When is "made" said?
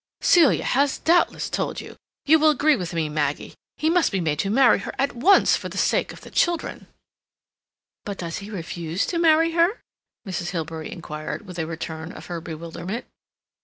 4.19-4.39